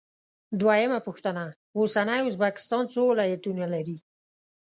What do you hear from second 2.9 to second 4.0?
څو ولایتونه لري؟